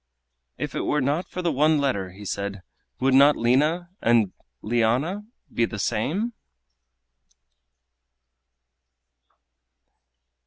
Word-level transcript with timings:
"If 0.57 0.73
it 0.73 0.81
were 0.81 0.99
not 0.99 1.29
for 1.29 1.43
the 1.43 1.51
one 1.51 1.77
letter," 1.77 2.09
he 2.09 2.25
said, 2.25 2.63
"would 2.99 3.13
not 3.13 3.35
Lina 3.37 3.91
and 4.01 4.33
Liana 4.63 5.27
be 5.53 5.63
the 5.65 5.77
same?" 5.77 6.33